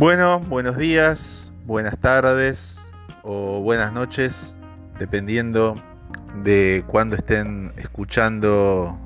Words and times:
Bueno, 0.00 0.40
buenos 0.40 0.78
días, 0.78 1.52
buenas 1.66 1.98
tardes 1.98 2.82
o 3.22 3.60
buenas 3.60 3.92
noches, 3.92 4.54
dependiendo 4.98 5.76
de 6.42 6.82
cuándo 6.86 7.16
estén 7.16 7.74
escuchando 7.76 8.98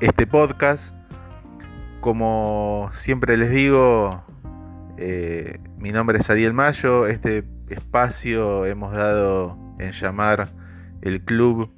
este 0.00 0.26
podcast. 0.26 0.92
Como 2.00 2.90
siempre 2.94 3.36
les 3.36 3.52
digo, 3.52 4.24
eh, 4.96 5.60
mi 5.78 5.92
nombre 5.92 6.18
es 6.18 6.28
Ariel 6.28 6.52
Mayo, 6.52 7.06
este 7.06 7.44
espacio 7.68 8.66
hemos 8.66 8.92
dado 8.94 9.56
en 9.78 9.92
llamar 9.92 10.48
el 11.02 11.22
Club 11.22 11.70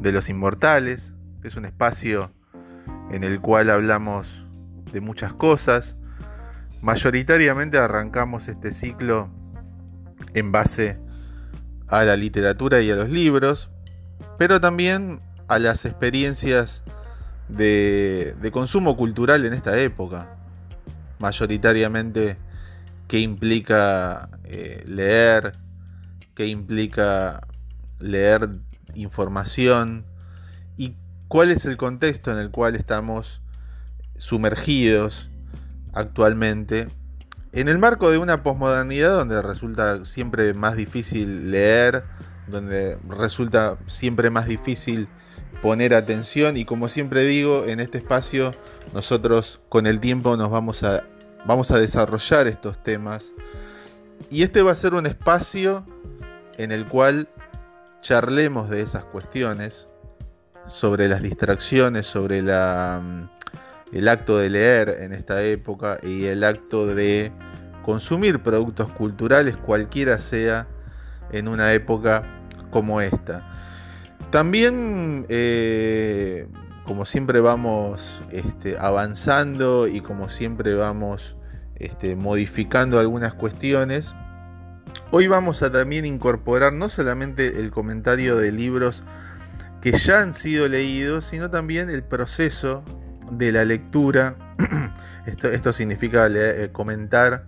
de 0.00 0.10
los 0.10 0.28
Inmortales. 0.28 1.14
Es 1.44 1.54
un 1.54 1.64
espacio 1.64 2.32
en 3.12 3.22
el 3.22 3.40
cual 3.40 3.70
hablamos 3.70 4.44
de 4.92 5.00
muchas 5.00 5.32
cosas. 5.32 5.96
Mayoritariamente 6.82 7.78
arrancamos 7.78 8.48
este 8.48 8.72
ciclo 8.72 9.28
en 10.34 10.52
base 10.52 10.98
a 11.88 12.04
la 12.04 12.16
literatura 12.16 12.80
y 12.80 12.90
a 12.90 12.96
los 12.96 13.10
libros, 13.10 13.70
pero 14.36 14.60
también 14.60 15.20
a 15.48 15.58
las 15.58 15.84
experiencias 15.84 16.84
de, 17.48 18.36
consumo 18.52 18.96
cultural 18.96 19.44
en 19.44 19.54
esta 19.54 19.78
época. 19.78 20.36
Mayoritariamente 21.18 22.36
qué 23.08 23.20
implica 23.20 24.28
eh, 24.44 24.84
leer, 24.86 25.54
qué 26.34 26.46
implica 26.46 27.40
leer 27.98 28.50
información 28.94 30.04
y 30.76 30.94
cuál 31.26 31.50
es 31.50 31.64
el 31.66 31.76
contexto 31.76 32.30
en 32.30 32.38
el 32.38 32.50
cual 32.50 32.76
estamos 32.76 33.40
sumergidos 34.16 35.30
actualmente 35.98 36.88
en 37.52 37.68
el 37.68 37.78
marco 37.78 38.10
de 38.10 38.18
una 38.18 38.42
posmodernidad 38.42 39.14
donde 39.14 39.40
resulta 39.42 40.04
siempre 40.04 40.54
más 40.54 40.76
difícil 40.76 41.50
leer, 41.50 42.04
donde 42.46 42.98
resulta 43.08 43.78
siempre 43.86 44.30
más 44.30 44.46
difícil 44.46 45.08
poner 45.62 45.94
atención 45.94 46.56
y 46.56 46.64
como 46.64 46.88
siempre 46.88 47.24
digo, 47.24 47.64
en 47.64 47.80
este 47.80 47.98
espacio 47.98 48.52
nosotros 48.94 49.60
con 49.68 49.86
el 49.86 49.98
tiempo 49.98 50.36
nos 50.36 50.50
vamos 50.50 50.82
a, 50.82 51.04
vamos 51.46 51.70
a 51.70 51.78
desarrollar 51.78 52.46
estos 52.46 52.82
temas. 52.82 53.32
Y 54.30 54.42
este 54.42 54.62
va 54.62 54.72
a 54.72 54.76
ser 54.76 54.94
un 54.94 55.06
espacio 55.06 55.84
en 56.58 56.70
el 56.70 56.86
cual 56.86 57.28
charlemos 58.02 58.68
de 58.68 58.82
esas 58.82 59.04
cuestiones, 59.04 59.88
sobre 60.66 61.08
las 61.08 61.22
distracciones, 61.22 62.06
sobre 62.06 62.42
la, 62.42 63.00
mm, 63.02 63.28
el 63.92 64.08
acto 64.08 64.38
de 64.38 64.50
leer 64.50 64.88
en 65.00 65.12
esta 65.12 65.42
época 65.42 65.98
y 66.02 66.26
el 66.26 66.44
acto 66.44 66.86
de 66.86 67.32
consumir 67.82 68.42
productos 68.42 68.88
culturales, 68.92 69.56
cualquiera 69.56 70.18
sea 70.18 70.66
en 71.32 71.48
una 71.48 71.72
época 71.72 72.22
como 72.70 73.00
esta. 73.00 73.48
También, 74.30 75.24
eh, 75.28 76.46
como 76.84 77.06
siempre 77.06 77.40
vamos 77.40 78.20
este, 78.30 78.76
avanzando 78.78 79.86
y 79.86 80.00
como 80.00 80.28
siempre 80.28 80.74
vamos 80.74 81.36
este, 81.76 82.14
modificando 82.16 82.98
algunas 82.98 83.32
cuestiones, 83.34 84.12
Hoy 85.10 85.26
vamos 85.26 85.62
a 85.62 85.72
también 85.72 86.04
incorporar 86.04 86.74
no 86.74 86.90
solamente 86.90 87.60
el 87.60 87.70
comentario 87.70 88.36
de 88.36 88.52
libros 88.52 89.02
que 89.80 89.92
ya 89.92 90.20
han 90.20 90.34
sido 90.34 90.68
leídos, 90.68 91.26
sino 91.26 91.50
también 91.50 91.88
el 91.88 92.02
proceso 92.02 92.84
de 93.30 93.52
la 93.52 93.64
lectura. 93.64 94.36
esto, 95.26 95.72
significa 95.72 96.28
eh, 96.28 96.70
comentar 96.72 97.44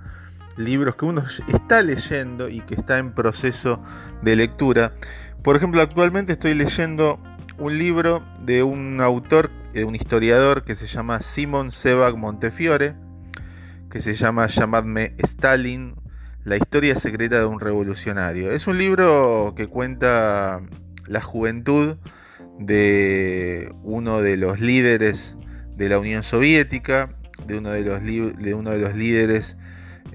libros 0.56 0.96
que 0.96 1.04
uno 1.04 1.24
está 1.48 1.82
leyendo 1.82 2.48
y 2.48 2.60
que 2.60 2.74
está 2.74 2.98
en 2.98 3.12
proceso 3.12 3.82
de 4.22 4.36
lectura. 4.36 4.92
Por 5.42 5.56
ejemplo, 5.56 5.80
actualmente 5.80 6.32
estoy 6.32 6.54
leyendo 6.54 7.18
un 7.58 7.78
libro 7.78 8.22
de 8.44 8.62
un 8.62 9.00
autor, 9.00 9.50
de 9.72 9.84
un 9.84 9.94
historiador 9.94 10.64
que 10.64 10.74
se 10.74 10.86
llama 10.86 11.22
Simon 11.22 11.70
Sebag 11.70 12.16
Montefiore, 12.16 12.94
que 13.90 14.00
se 14.00 14.14
llama 14.14 14.46
Llamadme 14.46 15.14
Stalin, 15.18 15.94
la 16.44 16.56
historia 16.56 16.98
secreta 16.98 17.38
de 17.38 17.46
un 17.46 17.60
revolucionario. 17.60 18.50
Es 18.52 18.66
un 18.66 18.78
libro 18.78 19.54
que 19.56 19.66
cuenta 19.66 20.60
la 21.06 21.20
juventud 21.20 21.96
de 22.58 23.72
uno 23.82 24.22
de 24.22 24.36
los 24.36 24.60
líderes 24.60 25.36
de 25.80 25.88
la 25.88 25.98
Unión 25.98 26.22
Soviética, 26.22 27.08
de 27.46 27.56
uno 27.56 27.70
de 27.70 27.80
los, 27.80 28.02
de 28.04 28.52
uno 28.52 28.70
de 28.70 28.78
los 28.78 28.94
líderes 28.94 29.56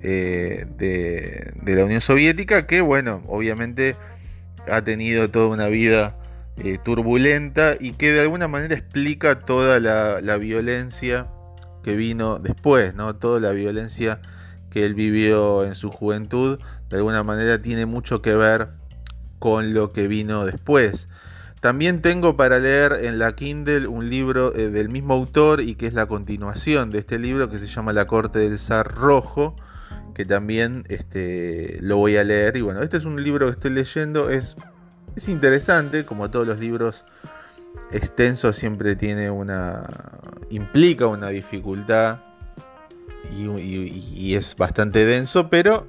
eh, 0.03 0.67
de, 0.77 1.75
la 1.75 1.85
Unión 1.85 2.01
Soviética, 2.01 2.67
que 2.67 2.81
bueno, 2.81 3.23
obviamente 3.25 3.95
ha 4.71 4.83
tenido 4.83 5.31
toda 5.31 5.47
una 5.47 5.65
vida 5.65 6.15
eh, 6.57 6.77
turbulenta 6.77 7.77
y 7.79 7.93
que 7.93 8.11
de 8.11 8.21
alguna 8.21 8.47
manera 8.47 8.75
explica 8.75 9.39
toda 9.39 9.79
la, 9.79 10.21
la, 10.21 10.37
violencia 10.37 11.25
que 11.83 11.95
vino 11.95 12.37
después, 12.37 12.93
¿no? 12.93 13.15
Toda 13.15 13.39
la 13.39 13.51
violencia 13.51 14.19
que 14.69 14.85
él 14.85 14.93
vivió 14.93 15.65
en 15.65 15.73
su 15.73 15.89
juventud, 15.89 16.59
de 16.89 16.97
alguna 16.97 17.23
manera 17.23 17.59
tiene 17.59 17.87
mucho 17.87 18.21
que 18.21 18.35
ver 18.35 18.67
con 19.39 19.73
lo 19.73 19.93
que 19.93 20.07
vino 20.07 20.45
después. 20.45 21.07
También 21.65 22.03
tengo 22.03 22.37
para 22.37 22.59
leer 22.59 22.93
en 22.93 23.17
la 23.17 23.33
Kindle 23.33 23.87
un 23.87 24.07
libro 24.07 24.55
eh, 24.55 24.69
del 24.69 24.89
mismo 24.89 25.15
autor 25.15 25.61
y 25.61 25.73
que 25.73 25.87
es 25.87 25.95
la 25.95 26.05
continuación 26.05 26.91
de 26.91 26.99
este 26.99 27.17
libro 27.17 27.49
que 27.49 27.57
se 27.57 27.65
llama 27.65 27.91
La 27.91 28.05
Corte 28.05 28.37
del 28.37 28.59
Zar 28.59 28.93
Rojo, 28.93 29.55
que 30.13 30.25
también 30.25 30.83
este, 30.89 31.79
lo 31.81 31.97
voy 31.97 32.17
a 32.17 32.23
leer. 32.23 32.55
Y 32.55 32.61
bueno, 32.61 32.83
este 32.83 32.97
es 32.97 33.05
un 33.05 33.23
libro 33.23 33.47
que 33.47 33.53
estoy 33.53 33.71
leyendo, 33.71 34.29
es, 34.29 34.55
es 35.15 35.27
interesante, 35.27 36.05
como 36.05 36.29
todos 36.29 36.45
los 36.45 36.59
libros 36.59 37.03
extensos 37.91 38.55
siempre 38.57 38.95
tiene 38.95 39.31
una... 39.31 39.87
implica 40.51 41.07
una 41.07 41.29
dificultad 41.29 42.19
y, 43.35 44.35
es 44.35 44.55
bastante 44.55 45.03
denso, 45.03 45.49
pero 45.49 45.87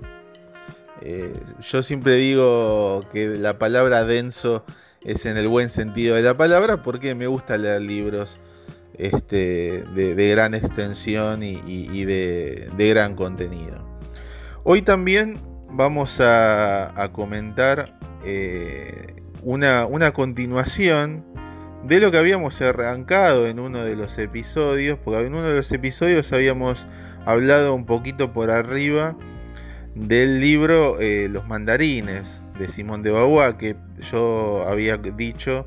eh, 1.03 1.39
yo 1.61 1.83
siempre 1.83 2.15
digo 2.15 3.03
que 3.13 3.37
la 3.37 3.59
palabra 3.59 4.07
denso 4.07 4.65
es 5.07 5.25
en 5.25 5.37
el 5.37 5.47
buen 5.47 5.71
sentido 5.71 6.17
de 6.17 6.23
la 6.23 6.37
palabra 6.37 6.83
porque 6.83 7.15
me 7.15 7.29
gusta 7.29 7.57
leer 7.57 7.81
libros 7.81 8.41
este, 8.99 9.85
de, 9.95 10.31
gran 10.31 10.53
extensión 10.55 11.43
y, 11.45 12.05
de, 12.05 12.69
gran 12.77 13.15
contenido. 13.15 13.79
Hoy 14.65 14.83
también 14.83 15.39
vamos 15.71 16.19
a, 16.21 17.09
comentar 17.13 17.97
eh, 18.25 19.15
una, 19.43 20.13
continuación 20.13 21.25
de 21.85 22.01
lo 22.01 22.11
que 22.11 22.19
habíamos 22.19 22.61
arrancado 22.61 23.47
en 23.47 23.61
uno 23.61 23.85
de 23.85 23.95
los 23.95 24.19
episodios, 24.19 24.99
porque 24.99 25.21
en 25.21 25.35
uno 25.35 25.45
de 25.45 25.57
los 25.57 25.71
episodios 25.71 26.33
habíamos 26.33 26.85
hablado 27.27 27.75
un 27.75 27.87
poquito 27.87 28.33
por 28.33 28.51
arriba 28.51 29.17
del 29.95 30.41
libro 30.41 30.99
eh, 31.01 31.29
Los 31.31 31.47
mandarines 31.47 32.41
de 32.59 32.69
Simón 32.69 33.03
de 33.03 33.11
Beauvoir, 33.11 33.57
que 33.57 33.77
yo 34.11 34.67
había 34.69 34.97
dicho 34.97 35.67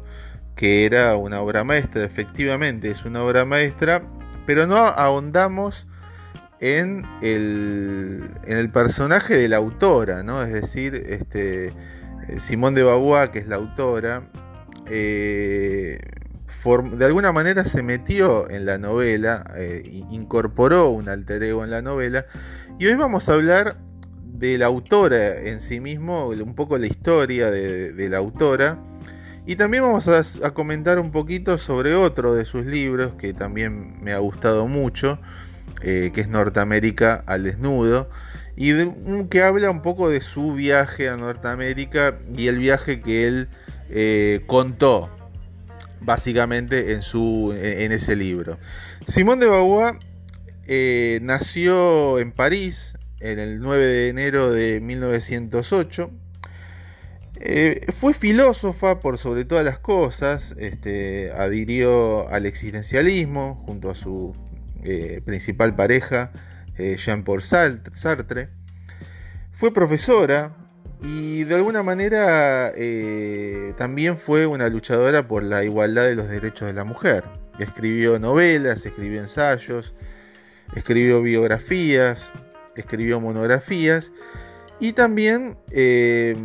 que 0.55 0.85
era 0.85 1.15
una 1.15 1.41
obra 1.41 1.63
maestra, 1.63 2.03
efectivamente 2.03 2.91
es 2.91 3.05
una 3.05 3.23
obra 3.23 3.45
maestra, 3.45 4.03
pero 4.45 4.67
no 4.67 4.77
ahondamos 4.77 5.87
en 6.59 7.05
el, 7.21 8.29
en 8.45 8.57
el 8.57 8.69
personaje 8.69 9.37
de 9.37 9.47
la 9.47 9.57
autora, 9.57 10.23
¿no? 10.23 10.43
Es 10.43 10.51
decir, 10.51 10.95
este, 10.95 11.67
eh, 11.67 11.73
Simón 12.39 12.75
de 12.75 12.83
Beauvoir, 12.83 13.31
que 13.31 13.39
es 13.39 13.47
la 13.47 13.55
autora, 13.55 14.23
eh, 14.87 15.99
de 16.93 17.05
alguna 17.05 17.31
manera 17.31 17.63
se 17.65 17.81
metió 17.81 18.49
en 18.49 18.65
la 18.65 18.77
novela, 18.77 19.45
eh, 19.55 20.03
incorporó 20.09 20.89
un 20.89 21.07
alter 21.07 21.41
ego 21.43 21.63
en 21.63 21.71
la 21.71 21.81
novela, 21.81 22.25
y 22.77 22.87
hoy 22.87 22.95
vamos 22.95 23.29
a 23.29 23.33
hablar 23.33 23.77
de 24.39 24.57
la 24.57 24.67
autora 24.67 25.35
en 25.41 25.61
sí 25.61 25.79
mismo, 25.79 26.29
un 26.29 26.55
poco 26.55 26.77
la 26.77 26.87
historia 26.87 27.51
de, 27.51 28.09
la 28.09 28.17
autora, 28.17 28.79
y 29.45 29.55
también 29.55 29.83
vamos 29.83 30.07
a, 30.07 30.51
comentar 30.51 30.99
un 30.99 31.11
poquito 31.11 31.57
sobre 31.57 31.95
otro 31.95 32.33
de 32.33 32.45
sus 32.45 32.65
libros 32.65 33.13
que 33.17 33.33
también 33.33 34.01
me 34.01 34.13
ha 34.13 34.19
gustado 34.19 34.67
mucho, 34.67 35.19
eh, 35.81 36.11
que 36.13 36.21
es 36.21 36.29
Norteamérica 36.29 37.23
al 37.25 37.43
desnudo, 37.43 38.09
y 38.55 38.73
que 39.29 39.41
habla 39.41 39.69
un 39.69 39.81
poco 39.81 40.09
de 40.09 40.21
su 40.21 40.53
viaje 40.53 41.09
a 41.09 41.17
Norteamérica 41.17 42.17
y 42.35 42.47
el 42.47 42.57
viaje 42.57 42.99
que 42.99 43.27
él 43.27 43.47
eh, 43.89 44.41
contó 44.47 45.09
básicamente 46.01 46.93
en, 46.93 47.01
su, 47.01 47.53
en 47.57 47.91
ese 47.91 48.15
libro. 48.15 48.57
Simón 49.07 49.39
de 49.39 49.47
Beauvoir 49.47 49.95
eh, 50.67 51.19
nació 51.23 52.19
en 52.19 52.31
París 52.31 52.93
en 53.19 53.39
el 53.39 53.59
9 53.59 53.85
de 53.85 54.09
enero 54.09 54.51
de 54.51 54.79
1908. 54.79 56.11
Eh, 57.41 57.85
fue 57.93 58.13
filósofa 58.13 58.99
por 58.99 59.17
sobre 59.17 59.45
todas 59.45 59.63
las 59.63 59.79
cosas, 59.79 60.55
este, 60.57 61.31
adhirió 61.31 62.27
al 62.29 62.45
existencialismo 62.45 63.63
junto 63.65 63.89
a 63.89 63.95
su 63.95 64.35
eh, 64.83 65.21
principal 65.25 65.75
pareja, 65.75 66.31
Jean-Paul 66.77 67.41
Sartre. 67.41 68.47
Fue 69.51 69.73
profesora 69.73 70.55
y 71.01 71.43
de 71.43 71.55
alguna 71.55 71.83
manera 71.83 72.71
también 73.75 74.17
fue 74.17 74.45
una 74.45 74.69
luchadora 74.69 75.27
por 75.27 75.43
la 75.43 75.65
igualdad 75.65 76.03
de 76.03 76.15
los 76.15 76.29
derechos 76.29 76.69
de 76.69 76.73
la 76.73 76.85
mujer. 76.85 77.25
Escribió 77.59 78.17
novelas, 78.17 78.85
escribió 78.85 79.19
ensayos, 79.19 79.93
escribió 80.73 81.21
biografías, 81.21 82.29
escribió 82.79 83.19
monografías 83.19 84.11
y 84.79 84.93
también 84.93 85.57
eh, 85.71 86.35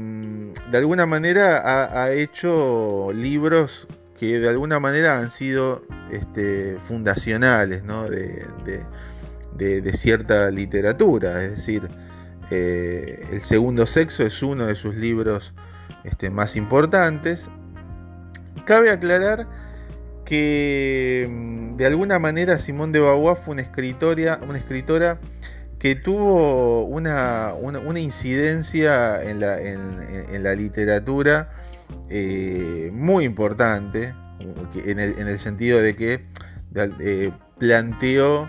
de 0.71 0.79
alguna 0.79 1.07
manera 1.07 2.03
ha, 2.03 2.13
hecho 2.13 3.13
libros 3.15 3.87
que 4.19 4.41
de 4.41 4.49
alguna 4.49 4.81
manera 4.81 5.19
han 5.19 5.31
sido 5.31 5.83
este, 6.11 6.79
fundacionales 6.81 7.85
de, 9.57 9.93
cierta 9.93 10.51
literatura. 10.51 11.45
Es 11.45 11.53
decir, 11.53 11.89
eh, 12.51 13.25
El 13.31 13.43
segundo 13.43 13.87
sexo 13.87 14.25
es 14.25 14.43
uno 14.43 14.67
de 14.67 14.75
sus 14.75 14.97
libros 14.97 15.55
este, 16.03 16.29
más 16.29 16.57
importantes. 16.57 17.49
Cabe 18.65 18.91
aclarar 18.91 19.47
que 20.25 21.29
mm, 21.31 21.77
de 21.77 21.87
alguna 21.87 22.19
manera 22.19 22.59
Simón 22.59 22.91
de 22.93 23.01
Beauvoir 23.01 23.37
fue 23.37 23.53
una 23.55 23.63
una 24.49 24.59
escritora 24.59 25.21
que 25.85 25.95
tuvo 25.97 26.87
una, 26.87 27.53
incidencia 27.97 29.23
en 29.23 29.39
la, 29.39 30.55
literatura 30.55 31.51
eh, 32.09 32.89
muy 32.91 33.27
importante, 33.27 34.15
en 34.41 34.99
el, 34.99 35.39
sentido 35.39 35.83
de 35.83 35.95
que 35.95 36.25
eh, 36.75 37.33
planteó, 37.59 38.49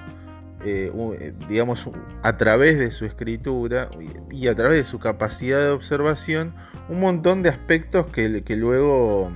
eh, 0.63 1.33
digamos, 1.49 1.89
a 2.23 2.37
través 2.37 2.79
de 2.79 2.89
su 2.91 3.03
escritura 3.03 3.89
y 4.31 4.47
a 4.47 4.55
través 4.55 4.77
de 4.77 4.85
su 4.85 4.99
capacidad 4.99 5.59
de 5.59 5.71
observación, 5.71 6.55
un 6.87 7.01
montón 7.01 7.43
de 7.43 7.49
aspectos 7.49 8.05
que, 8.13 8.45
que 8.45 8.55
luego 8.55 9.29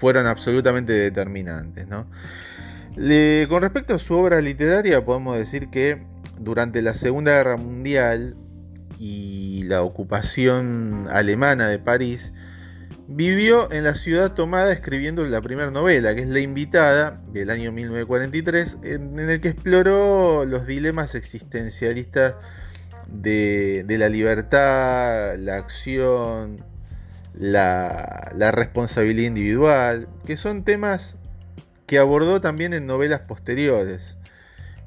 fueron 0.00 0.26
absolutamente 0.26 0.94
determinantes. 0.94 1.86
con 1.86 3.60
respecto 3.60 3.92
a 3.92 3.98
su 3.98 4.14
obra 4.14 4.40
literaria, 4.40 5.04
podemos 5.04 5.36
decir 5.36 5.68
que 5.68 6.10
durante 6.42 6.82
la 6.82 6.94
Segunda 6.94 7.32
Guerra 7.32 7.56
Mundial 7.56 8.36
y 8.98 9.62
la 9.64 9.82
ocupación 9.82 11.06
alemana 11.10 11.68
de 11.68 11.78
París, 11.78 12.32
vivió 13.08 13.70
en 13.72 13.84
la 13.84 13.94
ciudad 13.94 14.32
tomada 14.32 14.72
escribiendo 14.72 15.26
la 15.26 15.40
primera 15.40 15.70
novela, 15.70 16.14
que 16.14 16.22
es 16.22 16.28
La 16.28 16.40
Invitada, 16.40 17.20
del 17.32 17.50
año 17.50 17.72
1943, 17.72 18.78
en, 18.82 19.18
el 19.18 19.40
que 19.40 19.48
exploró 19.48 20.44
los 20.44 20.66
dilemas 20.66 21.14
existencialistas 21.14 22.34
de, 23.08 23.84
la 23.88 24.08
libertad, 24.08 25.36
la 25.36 25.56
acción, 25.56 26.64
la 27.34 28.50
responsabilidad 28.52 29.28
individual, 29.28 30.08
que 30.24 30.36
son 30.36 30.64
temas 30.64 31.16
que 31.86 31.98
abordó 31.98 32.40
también 32.40 32.72
en 32.72 32.86
novelas 32.86 33.20
posteriores. 33.20 34.16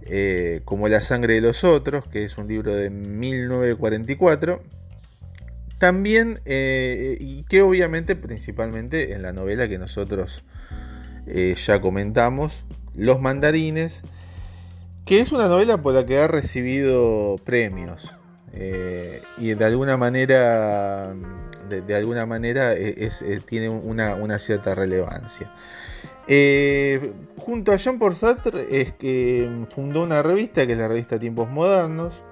Eh, 0.08 0.62
como 0.66 0.88
La 0.88 1.02
sangre 1.02 1.36
de 1.36 1.42
los 1.42 1.64
otros, 1.64 2.08
que 2.08 2.24
es 2.24 2.38
un 2.38 2.48
libro 2.48 2.76
de 2.76 2.90
1944. 2.92 4.62
También, 5.80 6.40
eh, 6.46 7.18
y 7.20 7.44
que 7.44 7.62
obviamente 7.62 8.16
principalmente 8.16 9.14
en 9.14 9.24
la 9.24 9.34
novela 9.34 9.68
que 9.68 9.80
nosotros 9.80 10.44
eh, 11.28 11.56
ya 11.58 11.82
comentamos, 11.82 12.66
Los 12.94 13.20
mandarines, 13.20 14.04
que 15.06 15.20
es 15.20 15.32
una 15.32 15.48
novela 15.48 15.82
por 15.82 15.94
la 15.96 16.06
que 16.06 16.20
ha 16.20 16.28
recibido 16.28 17.38
premios. 17.44 18.14
y 19.38 19.54
de 19.54 19.66
alguna 19.66 19.98
manera, 19.98 21.14
de, 21.68 21.96
alguna 21.96 22.26
manera 22.26 22.74
tiene 23.46 23.70
una 23.70 24.40
cierta 24.40 24.76
relevancia. 24.76 25.52
Eh, 26.28 27.14
junto 27.38 27.72
a 27.72 27.78
Jean-Paul 27.78 28.16
Sartre 28.16 28.82
es 28.82 28.94
que 28.94 29.50
fundó 29.70 30.04
una 30.04 30.24
revista 30.24 30.66
que 30.66 30.74
es 30.74 30.78
la 30.78 30.88
revista 30.88 31.20
Tiempos 31.20 31.50
Modernos. 31.50 32.24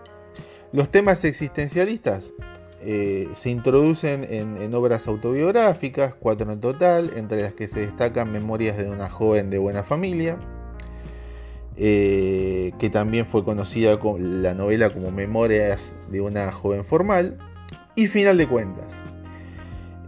Los 0.72 0.90
temas 0.90 1.24
existencialistas 1.24 2.34
eh, 2.81 3.30
se 3.34 3.50
introducen 3.50 4.25
en, 4.30 4.74
obras 4.74 5.07
autobiográficas, 5.07 6.16
cuatro 6.16 6.51
en 6.51 6.60
total, 6.60 7.12
entre 7.16 7.42
las 7.42 7.54
que 7.54 7.68
se 7.68 7.81
destacan 7.81 8.31
Memorias 8.31 8.78
de 8.78 8.90
una 8.90 9.10
joven 9.10 9.50
de 9.50 9.60
buena 9.60 9.84
familia, 9.84 10.38
eh, 11.78 12.74
que 12.80 12.89
también 12.89 13.25
fue 13.25 13.46
conocida 13.46 14.00
con 14.00 14.42
la 14.42 14.54
novela 14.54 14.89
como 14.89 15.12
Memorias 15.12 15.96
de 16.10 16.19
una 16.19 16.51
joven 16.51 16.84
formal, 16.84 17.38
y 17.96 18.07
Final 18.07 18.38
de 18.38 18.48
Cuentas. 18.48 18.92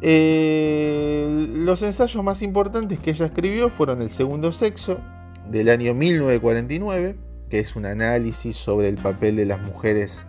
Eh, 0.08 1.48
los 1.56 1.82
ensayos 1.82 2.24
más 2.24 2.44
importantes 2.44 3.00
que 3.00 3.10
ella 3.10 3.26
escribió 3.26 3.72
fueron 3.72 4.04
El 4.04 4.12
Segundo 4.12 4.52
Sexo, 4.52 5.00
del 5.48 5.68
año 5.68 5.96
1949, 5.96 7.16
que 7.50 7.60
es 7.60 7.76
un 7.76 7.88
análisis 7.88 8.56
sobre 8.56 8.88
el 8.90 8.98
papel 8.98 9.36
de 9.36 9.48
las 9.48 9.60
mujeres 9.60 10.28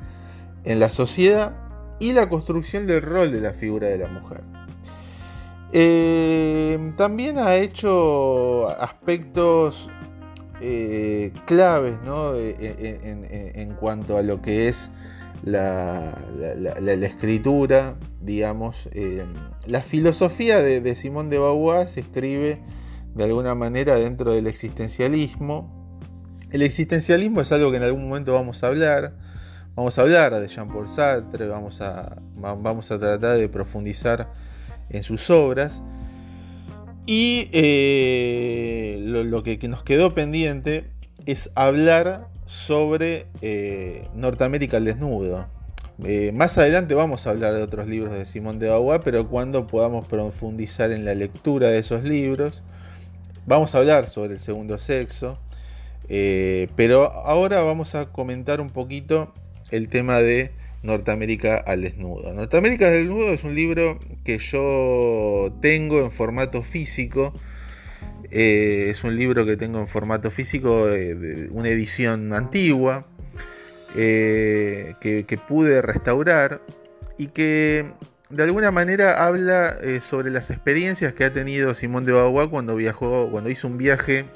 en 0.64 0.80
la 0.80 0.88
sociedad 0.88 1.52
y 1.98 2.14
la 2.14 2.30
construcción 2.30 2.86
del 2.86 3.02
rol 3.02 3.30
de 3.32 3.42
la 3.42 3.52
figura 3.52 3.88
de 3.88 3.98
la 3.98 4.08
mujer. 4.08 4.44
Eh, 5.72 6.94
también 6.96 7.36
ha 7.36 7.56
hecho 7.56 8.70
aspectos 8.80 9.90
eh, 10.62 11.34
claves 11.44 11.98
en, 12.02 13.74
cuanto 13.74 14.16
a 14.16 14.22
lo 14.22 14.40
que 14.40 14.70
es 14.70 14.90
la, 15.46 17.06
escritura, 17.06 17.96
digamos, 18.20 18.88
eh, 18.92 19.24
la 19.66 19.80
filosofía 19.80 20.60
de, 20.60 20.94
Simón 20.96 21.30
de 21.30 21.38
Beauvoir 21.38 21.88
se 21.88 22.00
escribe 22.00 22.58
de 23.14 23.24
alguna 23.24 23.54
manera 23.54 23.94
dentro 23.96 24.32
del 24.32 24.48
existencialismo. 24.48 25.72
El 26.50 26.62
existencialismo 26.62 27.40
es 27.40 27.52
algo 27.52 27.70
que 27.70 27.76
en 27.76 27.84
algún 27.84 28.08
momento 28.08 28.32
vamos 28.32 28.64
a 28.64 28.66
hablar. 28.66 29.14
Vamos 29.76 29.98
a 29.98 30.02
hablar 30.02 30.34
de 30.40 30.48
Jean-Paul 30.48 30.88
Sartre, 30.88 31.46
vamos 31.46 31.80
a, 31.80 32.16
vamos 32.36 32.90
a 32.90 32.98
tratar 32.98 33.38
de 33.38 33.48
profundizar 33.48 34.32
en 34.90 35.02
sus 35.02 35.30
obras. 35.30 35.82
Y 37.06 37.48
eh, 37.52 38.98
lo, 39.00 39.42
que, 39.44 39.58
nos 39.68 39.84
quedó 39.84 40.12
pendiente 40.12 40.90
es 41.24 41.50
hablar 41.54 42.28
sobre 42.46 43.26
eh, 43.42 44.08
Norteamérica 44.14 44.78
al 44.78 44.84
desnudo. 44.86 45.46
Eh, 46.04 46.30
más 46.32 46.56
adelante 46.58 46.94
vamos 46.94 47.26
a 47.26 47.30
hablar 47.30 47.54
de 47.54 47.62
otros 47.62 47.86
libros 47.86 48.12
de 48.12 48.26
Simón 48.26 48.58
de 48.58 48.68
Beauvoir, 48.68 49.00
pero 49.02 49.28
cuando 49.28 49.66
podamos 49.66 50.06
profundizar 50.06 50.90
en 50.92 51.04
la 51.04 51.14
lectura 51.14 51.70
de 51.70 51.78
esos 51.78 52.04
libros, 52.04 52.62
vamos 53.46 53.74
a 53.74 53.78
hablar 53.78 54.08
sobre 54.08 54.34
el 54.34 54.40
segundo 54.40 54.78
sexo. 54.78 55.38
Eh, 56.08 56.68
pero 56.76 57.10
ahora 57.10 57.62
vamos 57.62 57.94
a 57.94 58.06
comentar 58.06 58.60
un 58.60 58.70
poquito 58.70 59.32
el 59.70 59.88
tema 59.88 60.18
de 60.18 60.52
Norteamérica 60.82 61.56
al 61.56 61.82
desnudo. 61.82 62.32
Norteamérica 62.32 62.86
al 62.86 62.92
desnudo 62.92 63.32
es 63.32 63.42
un 63.42 63.54
libro 63.54 63.98
que 64.24 64.38
yo 64.38 65.52
tengo 65.60 66.00
en 66.00 66.12
formato 66.12 66.62
físico. 66.62 67.34
Eh, 68.30 68.88
es 68.90 69.04
un 69.04 69.16
libro 69.16 69.46
que 69.46 69.56
tengo 69.56 69.78
en 69.78 69.88
formato 69.88 70.30
físico, 70.30 70.86
de 70.86 71.48
una 71.50 71.68
edición 71.68 72.32
antigua, 72.32 73.06
eh, 73.98 74.94
que, 75.00 75.38
pude 75.48 75.80
restaurar 75.80 76.60
y 77.16 77.28
que 77.28 77.90
de 78.28 78.42
alguna 78.42 78.70
manera 78.70 79.24
habla 79.24 79.74
eh, 79.80 80.02
sobre 80.02 80.30
las 80.30 80.50
experiencias 80.50 81.14
que 81.14 81.24
ha 81.24 81.32
tenido 81.32 81.72
Simón 81.72 82.04
de 82.04 82.12
Beauvoir 82.12 82.50
cuando 82.50 82.76
viajó, 82.76 83.30
cuando 83.30 83.48
hizo 83.48 83.66
un 83.66 83.78
viaje 83.78 84.26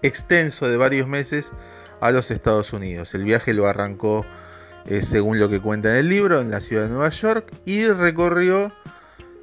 extenso 0.00 0.66
de 0.66 0.78
varios 0.78 1.06
meses 1.06 1.52
a 2.00 2.10
los 2.10 2.30
Estados 2.30 2.72
Unidos. 2.72 3.14
El 3.14 3.24
viaje 3.24 3.52
lo 3.52 3.66
arrancó, 3.66 4.24
eh, 4.86 5.02
según 5.02 5.38
lo 5.38 5.50
que 5.50 5.60
cuenta 5.60 5.90
en 5.90 5.96
el 5.96 6.08
libro, 6.08 6.40
en 6.40 6.50
la 6.50 6.62
ciudad 6.62 6.84
de 6.84 6.88
Nueva 6.88 7.10
York 7.10 7.52
y 7.66 7.86
recorrió 7.86 8.72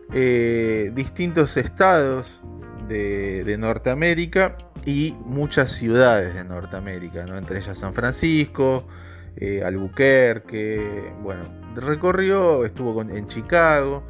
distintos 0.10 1.58
estados 1.58 2.42
de, 2.88 3.56
Norteamérica 3.58 4.58
y 4.86 5.16
muchas 5.26 5.72
ciudades 5.72 6.34
de 6.34 6.44
Norteamérica, 6.44 7.24
entre 7.24 7.60
ellas 7.60 7.78
San 7.78 7.94
Francisco, 7.94 8.88
eh, 9.36 9.64
Albuquerque, 9.64 11.14
bueno, 11.22 11.44
recorrió, 11.76 12.66
estuvo 12.66 13.02
en 13.02 13.28
Chicago. 13.28 14.04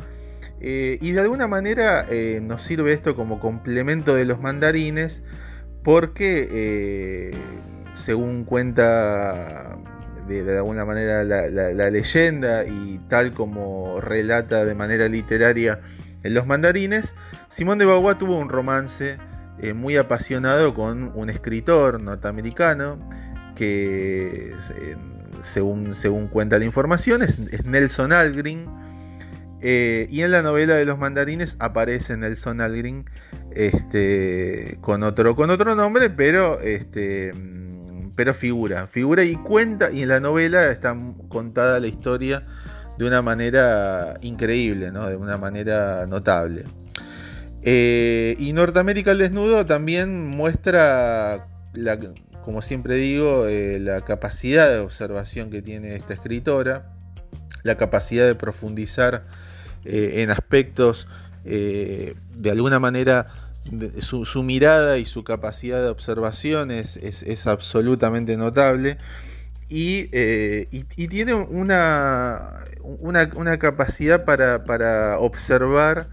Eh, 0.59 0.97
y 1.01 1.11
de 1.11 1.21
alguna 1.21 1.47
manera 1.47 2.05
eh, 2.09 2.39
nos 2.41 2.63
sirve 2.63 2.91
esto 2.91 3.15
como 3.15 3.39
complemento 3.39 4.15
de 4.15 4.25
los 4.25 4.41
mandarines 4.41 5.21
porque 5.83 7.31
según 7.93 8.43
cuenta 8.43 9.77
de, 10.27 10.57
alguna 10.57 10.85
manera 10.85 11.23
la, 11.23 11.89
leyenda 11.89 12.65
y 12.65 12.99
tal 13.07 13.33
como 13.33 14.01
relata 14.01 14.65
de 14.65 14.75
manera 14.75 15.07
literaria 15.07 15.79
en 16.27 16.33
los 16.33 16.45
mandarines, 16.45 17.15
Simón 17.49 17.79
de 17.79 17.85
Beauvoir 17.85 18.17
tuvo 18.17 18.37
un 18.37 18.49
romance 18.49 19.17
muy 19.73 19.97
apasionado 19.97 20.75
con 20.75 21.11
un 21.15 21.31
escritor 21.31 21.99
norteamericano 21.99 22.99
que 23.55 24.53
según, 25.41 26.27
cuenta 26.27 26.59
la 26.59 26.65
información, 26.65 27.21
es, 27.23 27.65
Nelson 27.65 28.11
Algren. 28.11 28.65
Eh, 29.59 30.07
y 30.11 30.21
en 30.21 30.29
la 30.31 30.43
novela 30.43 30.75
de 30.75 30.85
los 30.85 30.99
mandarines 30.99 31.55
aparece 31.59 32.15
Nelson 32.15 32.61
Algren 32.61 33.05
este, 33.51 34.77
con, 34.81 35.01
otro, 35.01 35.33
nombre, 35.75 36.11
pero, 36.11 36.61
este, 36.61 37.33
pero 38.15 38.35
figura, 38.35 38.85
figura 38.85 39.23
y 39.23 39.35
cuenta, 39.35 39.91
y 39.91 40.03
en 40.03 40.09
la 40.09 40.19
novela 40.19 40.69
está 40.69 40.95
contada 41.27 41.79
la 41.79 41.87
historia 41.87 42.43
de 42.97 43.05
una 43.05 43.21
manera 43.21 44.15
increíble, 44.21 44.91
¿no? 44.91 45.07
de 45.07 45.15
una 45.15 45.37
manera 45.37 46.05
notable. 46.07 46.65
Eh, 47.61 48.35
y 48.39 48.53
Norteamérica 48.53 49.11
al 49.11 49.19
desnudo 49.19 49.65
también 49.65 50.25
muestra, 50.27 51.47
como 52.43 52.61
siempre 52.61 52.95
digo, 52.95 53.47
eh, 53.47 53.79
la 53.79 54.01
capacidad 54.01 54.69
de 54.69 54.79
observación 54.79 55.49
que 55.49 55.61
tiene 55.61 55.95
esta 55.95 56.13
escritora, 56.13 56.93
la 57.63 57.75
capacidad 57.75 58.25
de 58.25 58.35
profundizar 58.35 59.25
eh, 59.85 60.23
en 60.23 60.31
aspectos 60.31 61.07
de 61.43 62.51
alguna 62.51 62.77
manera 62.77 63.27
su, 63.99 64.43
mirada 64.43 64.97
y 64.97 65.05
su 65.05 65.23
capacidad 65.23 65.81
de 65.81 65.87
observación 65.87 66.71
es, 66.71 67.47
absolutamente 67.47 68.35
notable 68.37 68.97
y, 69.69 70.05
tiene 71.07 71.33
una, 71.33 72.65
una, 72.81 73.59
capacidad 73.59 74.25
para, 74.25 74.63
para 74.65 75.19
observar 75.19 76.07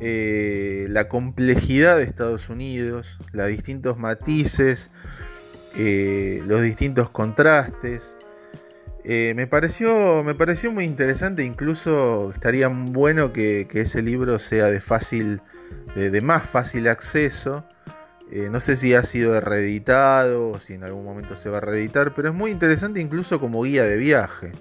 eh, 0.00 0.86
la 0.90 1.08
complejidad 1.08 1.96
de 1.96 2.04
Estados 2.04 2.48
Unidos, 2.48 3.18
los 3.32 3.48
distintos 3.48 3.98
matices, 3.98 4.90
eh, 5.76 6.42
los 6.46 6.62
distintos 6.62 7.10
contrastes. 7.10 8.14
Eh, 9.04 9.32
me, 9.34 9.46
pareció, 9.46 10.22
me 10.22 10.34
pareció 10.34 10.70
muy 10.70 10.84
interesante, 10.84 11.42
incluso 11.44 12.30
estaría 12.32 12.68
bueno 12.68 13.32
que, 13.32 13.66
ese 13.72 14.02
libro 14.02 14.38
sea 14.38 14.66
de 14.66 14.80
fácil, 14.80 15.40
de, 15.96 16.20
más 16.20 16.48
fácil 16.48 16.88
acceso. 16.88 17.64
No 18.50 18.60
sé 18.60 18.76
si 18.76 18.94
ha 18.94 19.04
sido 19.04 19.40
reeditado 19.40 20.50
o 20.50 20.58
si 20.58 20.74
en 20.74 20.84
algún 20.84 21.04
momento 21.04 21.34
se 21.36 21.48
va 21.48 21.58
a 21.58 21.60
reeditar, 21.60 22.14
pero 22.14 22.28
es 22.28 22.34
muy 22.34 22.50
interesante 22.50 23.00
incluso 23.00 23.40
como 23.40 23.62
guía 23.62 23.84
de 23.84 23.96
viaje 23.96 24.52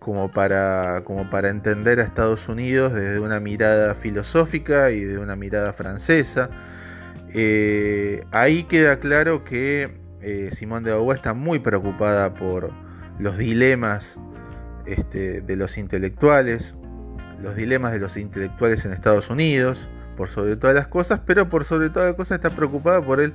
como 0.00 0.30
para, 0.30 1.02
como 1.04 1.30
para 1.30 1.50
entender 1.50 2.00
a 2.00 2.02
Estados 2.02 2.48
Unidos 2.48 2.94
desde 2.94 3.20
una 3.20 3.38
mirada 3.38 3.94
filosófica 3.94 4.90
y 4.90 5.04
de 5.04 5.18
una 5.18 5.36
mirada 5.36 5.72
francesa. 5.72 6.50
Eh, 7.32 8.24
ahí 8.32 8.64
queda 8.64 8.98
claro 8.98 9.44
que 9.44 9.94
eh, 10.22 10.48
Simón 10.52 10.82
de 10.82 10.90
Beauvoir 10.90 11.18
está 11.18 11.34
muy 11.34 11.60
preocupada 11.60 12.34
por 12.34 12.72
los 13.18 13.36
dilemas 13.36 14.18
este, 14.86 15.42
de 15.42 15.56
los 15.56 15.76
intelectuales, 15.76 16.74
los 17.42 17.54
dilemas 17.54 17.92
de 17.92 18.00
los 18.00 18.16
intelectuales 18.16 18.84
en 18.86 18.92
Estados 18.92 19.28
Unidos, 19.28 19.86
por 20.20 20.28
sobre 20.28 20.54
todas 20.56 20.76
las 20.76 20.86
cosas, 20.86 21.20
pero 21.24 21.48
por 21.48 21.64
sobre 21.64 21.88
todas 21.88 22.08
las 22.08 22.14
cosas 22.14 22.36
está 22.36 22.50
preocupada 22.50 23.02
por 23.02 23.22
el, 23.22 23.32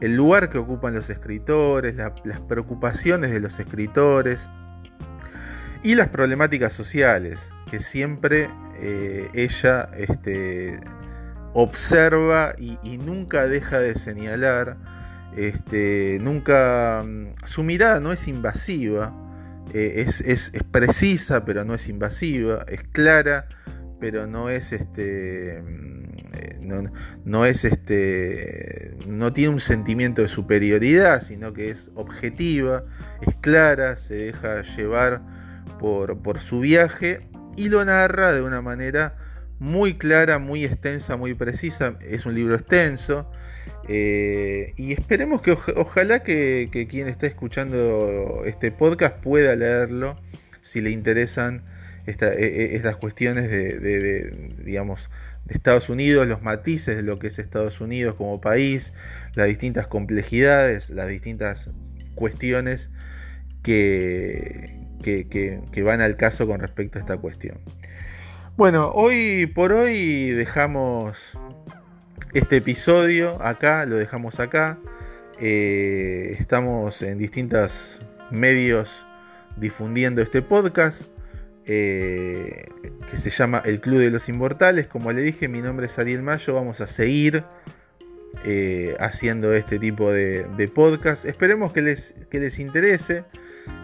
lugar 0.00 0.50
que 0.50 0.58
ocupan 0.58 0.96
los 0.96 1.10
escritores, 1.10 1.94
las 1.94 2.40
preocupaciones 2.40 3.30
de 3.30 3.38
los 3.38 3.60
escritores, 3.60 4.50
y 5.84 5.94
las 5.94 6.08
problemáticas 6.08 6.72
sociales 6.72 7.52
que 7.70 7.78
siempre 7.78 8.50
eh, 8.80 9.28
ella 9.32 9.88
este, 9.96 10.80
observa 11.52 12.54
y, 12.58 12.98
nunca 12.98 13.46
deja 13.46 13.78
de 13.78 13.94
señalar. 13.94 14.76
Este, 15.36 16.18
nunca 16.20 17.04
mm, 17.06 17.34
su 17.44 17.62
mirada 17.62 18.00
no 18.00 18.12
es 18.12 18.26
invasiva, 18.26 19.14
eh, 19.72 20.04
es, 20.04 20.50
precisa 20.72 21.44
pero 21.44 21.64
no 21.64 21.74
es 21.74 21.88
invasiva, 21.88 22.64
es 22.66 22.82
clara 22.90 23.46
pero 24.00 24.26
no 24.26 24.48
es 24.50 24.72
este 24.72 25.62
mm, 25.62 25.98
no, 26.60 26.82
no, 27.24 27.46
es 27.46 27.64
este 27.64 28.96
no 29.06 29.32
tiene 29.32 29.54
un 29.54 29.60
sentimiento 29.60 30.22
de 30.22 30.28
superioridad 30.28 31.22
sino 31.22 31.52
que 31.52 31.70
es 31.70 31.90
objetiva 31.94 32.84
es 33.26 33.34
clara 33.36 33.96
se 33.96 34.14
deja 34.14 34.62
llevar 34.62 35.22
por, 35.78 36.40
su 36.40 36.60
viaje 36.60 37.20
y 37.56 37.68
lo 37.68 37.84
narra 37.84 38.32
de 38.32 38.42
una 38.42 38.60
manera 38.60 39.16
muy 39.58 39.94
clara, 39.94 40.38
muy 40.38 40.64
extensa, 40.64 41.16
muy 41.16 41.34
precisa. 41.34 41.96
Es 42.00 42.26
un 42.26 42.34
libro 42.34 42.54
extenso. 42.54 43.30
Eh, 43.88 44.74
y 44.76 44.92
esperemos 44.92 45.40
que 45.42 45.52
ojalá 45.76 46.22
que, 46.22 46.68
quien 46.90 47.08
esté 47.08 47.28
escuchando 47.28 48.42
este 48.44 48.70
podcast 48.70 49.16
pueda 49.16 49.56
leerlo 49.56 50.16
si 50.60 50.80
le 50.80 50.90
interesan 50.90 51.62
e, 52.08 52.46
e, 52.46 52.76
estas 52.76 52.96
cuestiones 52.96 53.50
de, 53.50 54.32
digamos, 54.64 55.10
de 55.44 55.54
Estados 55.54 55.90
Unidos, 55.90 56.26
los 56.26 56.42
matices 56.42 56.96
de 56.96 57.02
lo 57.02 57.18
que 57.18 57.26
es 57.26 57.38
Estados 57.38 57.80
Unidos 57.80 58.14
como 58.14 58.40
país, 58.40 58.94
las 59.34 59.46
distintas 59.46 59.86
complejidades, 59.86 60.88
las 60.90 61.08
distintas 61.08 61.70
cuestiones 62.14 62.90
que, 63.62 64.74
que, 65.02 65.82
van 65.82 66.00
al 66.00 66.16
caso 66.16 66.46
con 66.46 66.60
respecto 66.60 66.98
a 66.98 67.02
esta 67.02 67.18
cuestión. 67.18 67.58
Bueno, 68.56 68.90
hoy 68.94 69.46
por 69.46 69.72
hoy 69.72 70.30
dejamos 70.30 71.18
este 72.32 72.56
episodio 72.56 73.40
acá, 73.42 73.84
lo 73.84 73.96
dejamos 73.96 74.40
acá. 74.40 74.78
Eh, 75.40 76.36
estamos 76.40 77.02
en 77.02 77.18
distintos 77.18 77.98
medios 78.30 79.06
difundiendo 79.56 80.22
este 80.22 80.42
podcast 80.42 81.02
eh, 81.68 82.64
que 83.10 83.18
se 83.18 83.28
llama 83.28 83.62
El 83.64 83.80
Club 83.80 83.98
de 83.98 84.10
los 84.10 84.28
Inmortales. 84.28 84.86
Como 84.86 85.12
le 85.12 85.20
dije, 85.20 85.48
mi 85.48 85.60
nombre 85.60 85.86
es 85.86 85.98
Ariel 85.98 86.22
Mayo. 86.22 86.54
Vamos 86.54 86.80
a 86.80 86.86
seguir 86.86 87.44
eh, 88.44 88.96
haciendo 88.98 89.52
este 89.52 89.78
tipo 89.78 90.10
de, 90.10 90.70
podcast. 90.74 91.26
Esperemos 91.26 91.72
que 91.72 91.82
les, 91.82 92.14
que 92.30 92.40
les 92.40 92.58
interese. 92.58 93.24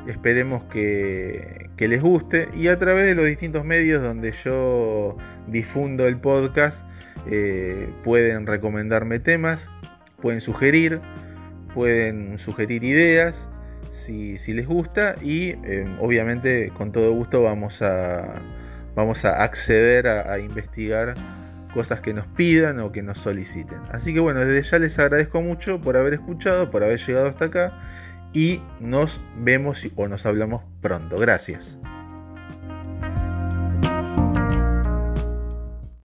Esperemos 0.08 0.64
que, 0.72 1.68
les 1.76 2.00
guste 2.00 2.48
y 2.54 2.68
a 2.68 2.78
través 2.78 3.04
de 3.04 3.14
los 3.14 3.26
distintos 3.26 3.66
medios 3.66 4.02
donde 4.02 4.32
yo 4.32 5.18
difundo 5.46 6.06
el 6.06 6.16
podcast 6.16 6.82
eh, 7.30 7.90
pueden 8.02 8.46
recomendarme 8.46 9.18
temas, 9.18 9.68
pueden 10.22 10.40
sugerir, 10.40 11.00
pueden 11.74 12.38
sugerir 12.38 12.82
ideas 12.82 13.48
si, 13.90 14.36
les 14.52 14.66
gusta 14.66 15.16
y 15.22 15.50
eh, 15.64 15.86
obviamente 16.00 16.70
con 16.76 16.92
todo 16.92 17.12
gusto 17.12 17.42
vamos 17.42 17.82
a, 17.82 18.42
vamos 18.94 19.24
a 19.24 19.42
acceder 19.42 20.06
a, 20.06 20.32
a 20.32 20.38
investigar 20.38 21.14
cosas 21.74 22.00
que 22.00 22.14
nos 22.14 22.26
pidan 22.28 22.78
o 22.80 22.92
que 22.92 23.02
nos 23.02 23.18
soliciten. 23.18 23.80
Así 23.90 24.14
que 24.14 24.20
bueno, 24.20 24.40
desde 24.40 24.62
ya 24.70 24.78
les 24.78 24.98
agradezco 24.98 25.42
mucho 25.42 25.80
por 25.80 25.96
haber 25.96 26.14
escuchado, 26.14 26.70
por 26.70 26.84
haber 26.84 26.98
llegado 26.98 27.26
hasta 27.26 27.46
acá 27.46 27.72
y 28.32 28.62
nos 28.80 29.20
vemos 29.36 29.86
o 29.96 30.08
nos 30.08 30.24
hablamos 30.24 30.62
pronto. 30.80 31.18
Gracias. 31.18 31.78